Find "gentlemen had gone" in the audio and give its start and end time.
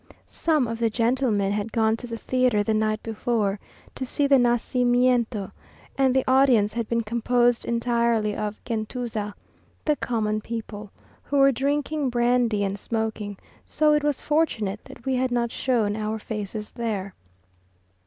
0.89-1.95